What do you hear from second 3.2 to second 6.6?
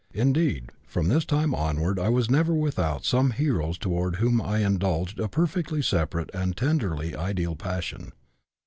heroes toward whom I indulged a perfectly separate and